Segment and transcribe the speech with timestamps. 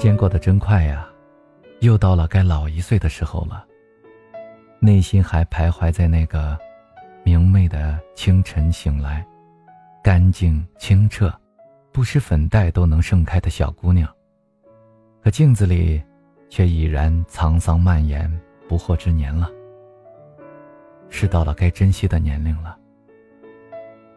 [0.00, 1.06] 时间过得真快呀，
[1.80, 3.66] 又到了该老一岁的时候了。
[4.78, 6.58] 内心还徘徊在那个
[7.22, 9.22] 明媚的清晨醒来，
[10.02, 11.30] 干净清澈，
[11.92, 14.08] 不施粉黛都能盛开的小姑娘。
[15.22, 16.02] 可镜子里，
[16.48, 18.26] 却已然沧桑蔓延，
[18.66, 19.50] 不惑之年了。
[21.10, 22.74] 是到了该珍惜的年龄了。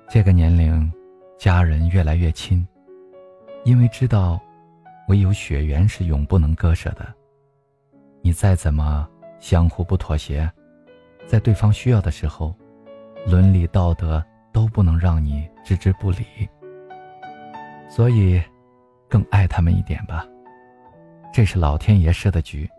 [0.08, 0.90] 这个年龄，
[1.38, 2.66] 家人越来越亲，
[3.66, 4.42] 因为知道。
[5.08, 7.14] 唯有血缘是永不能割舍的。
[8.22, 9.08] 你再怎么
[9.40, 10.50] 相互不妥协，
[11.26, 12.56] 在对方需要的时候，
[13.26, 16.26] 伦理道德都不能让你置之不理。
[17.90, 18.42] 所以，
[19.10, 20.26] 更爱他们一点吧。
[21.34, 22.70] 这是老天爷设的局。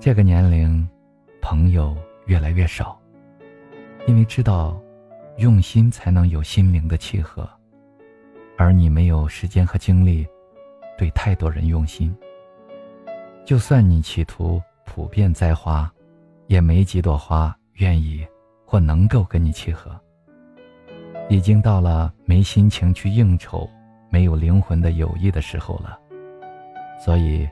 [0.00, 0.88] 这个年龄，
[1.40, 1.96] 朋友
[2.26, 3.00] 越来越少，
[4.06, 4.80] 因为知道，
[5.36, 7.48] 用心才能有心灵的契合，
[8.56, 10.26] 而你没有时间和精力。
[11.04, 12.16] 对太多人用心，
[13.44, 15.92] 就算你企图普遍栽花，
[16.46, 18.26] 也没几朵花愿意
[18.64, 20.00] 或能够跟你契合。
[21.28, 23.68] 已经到了没心情去应酬、
[24.08, 25.98] 没有灵魂的友谊的时候了。
[27.04, 27.46] 所以，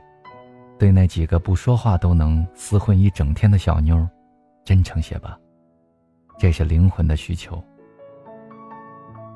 [0.79, 4.09] 对那几个不说话都能厮混一整天的小妞，
[4.65, 5.37] 真诚些吧。
[6.39, 7.63] 这是灵魂的需求。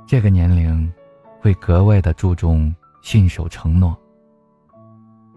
[0.08, 0.92] 这个年龄，
[1.40, 2.74] 会格外的注重。
[3.04, 3.98] 信守承诺，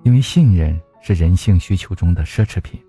[0.02, 2.80] 因为信任是人性需求中的奢侈品。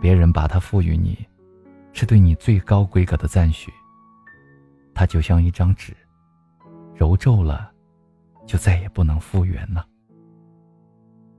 [0.00, 1.26] 别人把它赋予你，
[1.92, 3.72] 是对你最高规格的赞许。
[4.94, 5.96] 它就像一张纸，
[6.94, 7.72] 揉皱了，
[8.46, 9.86] 就再也不能复原了。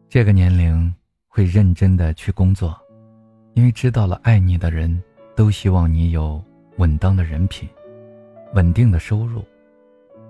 [0.10, 0.94] 这个年龄
[1.28, 2.78] 会认真的去工作，
[3.54, 5.02] 因为知道了爱你的人
[5.36, 6.44] 都希望你有
[6.78, 7.70] 稳当的人品、
[8.54, 9.44] 稳定的收入，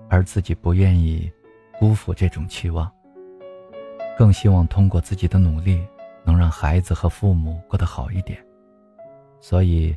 [0.08, 1.30] 而自己不愿意。
[1.78, 2.92] 辜负这种期望，
[4.20, 5.82] 更希望通过自己的努力，
[6.24, 8.38] 能让孩子和父母过得好一点。
[9.40, 9.96] 所以，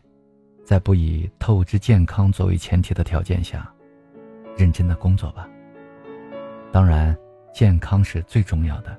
[0.64, 3.70] 在不以透支健康作为前提的条件下，
[4.56, 5.46] 认真的工作吧。
[6.72, 7.14] 当然，
[7.54, 8.98] 健康是最重要的，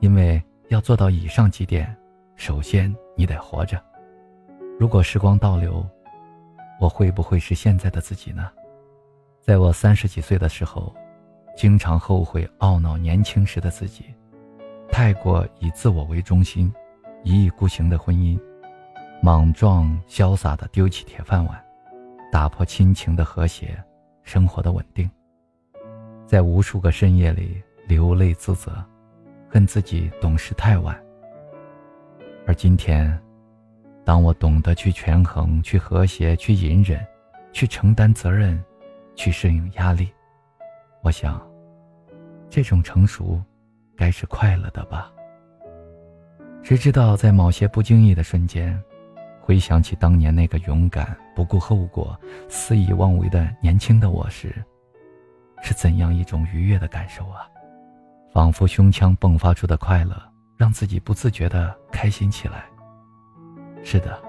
[0.00, 1.96] 因为要做到以上几点，
[2.34, 3.82] 首先你得活着。
[4.78, 5.82] 如果时光倒流，
[6.78, 8.50] 我会不会是现在的自己呢？
[9.40, 10.94] 在我三十几岁的时候。
[11.56, 14.04] 经常后悔懊恼年轻时的自己，
[14.96, 16.72] 太过以自我为中心，
[17.22, 18.40] 一意孤行的婚姻，
[19.20, 21.62] 莽撞潇洒的丢弃铁饭碗，
[22.32, 23.78] 打破亲情的和谐，
[24.22, 25.06] 生活的稳定。
[26.26, 28.82] 在无数个深夜里流泪自责，
[29.50, 30.98] 恨自己懂事太晚。
[32.46, 33.22] 而今天，
[34.02, 37.06] 当我懂得去权衡、去和谐、去隐忍、
[37.52, 38.58] 去承担责任、
[39.14, 40.08] 去适应压力。
[41.02, 41.38] 我想，
[42.48, 43.38] 这种成熟，
[43.96, 45.10] 该是快乐的吧。
[46.62, 48.80] 谁知道在某些不经意的瞬间，
[49.40, 52.18] 回想起当年那个勇敢、不顾后果、
[52.48, 54.54] 肆意妄为的年轻的我时，
[55.62, 57.48] 是怎样一种愉悦的感受啊！
[58.32, 60.20] 仿佛胸腔迸发出的快乐，
[60.56, 62.64] 让自己不自觉的开心起来。
[63.82, 64.20] 是的，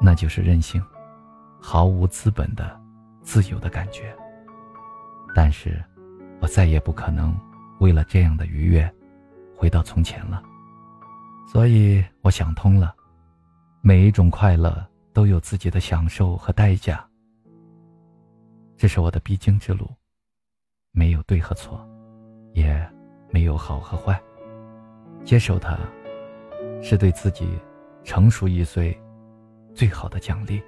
[0.00, 0.84] 那就是任性，
[1.60, 2.78] 毫无资本的
[3.22, 4.14] 自由的感觉。
[5.34, 5.82] 但是，
[6.40, 7.34] 我再也不可能
[7.80, 8.92] 为了这样的愉悦，
[9.56, 10.42] 回到从前了。
[11.46, 12.94] 所以我想通了，
[13.82, 17.06] 每一种快乐都有自己的享受和代价。
[18.76, 19.88] 这是我的必经之路，
[20.90, 21.86] 没有对和错，
[22.54, 22.90] 也
[23.30, 24.20] 没有好和坏。
[25.24, 25.78] 接受它，
[26.82, 27.48] 是对自己
[28.02, 28.98] 成熟一岁
[29.74, 30.62] 最好的奖励。